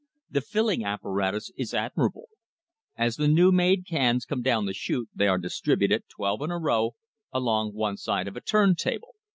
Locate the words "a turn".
8.35-8.73